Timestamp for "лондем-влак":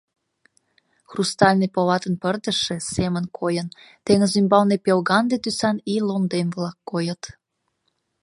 6.07-6.77